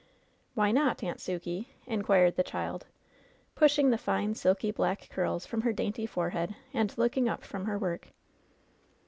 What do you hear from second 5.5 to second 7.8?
her dainty forehead and looking up from her